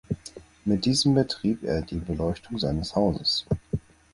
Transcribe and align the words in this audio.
Mit 0.65 0.85
diesem 0.85 1.13
betrieb 1.13 1.63
er 1.63 1.83
die 1.83 1.99
Beleuchtung 1.99 2.57
seines 2.57 2.95
Hauses. 2.95 3.45